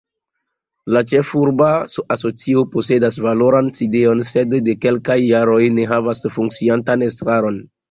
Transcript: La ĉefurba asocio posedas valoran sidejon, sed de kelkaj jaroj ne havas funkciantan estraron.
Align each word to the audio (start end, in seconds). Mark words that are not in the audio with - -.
La 0.95 1.01
ĉefurba 1.11 1.67
asocio 2.15 2.63
posedas 2.77 3.19
valoran 3.27 3.71
sidejon, 3.81 4.25
sed 4.31 4.57
de 4.71 4.77
kelkaj 4.89 5.21
jaroj 5.27 5.61
ne 5.77 5.89
havas 5.95 6.25
funkciantan 6.41 7.09
estraron. 7.13 7.65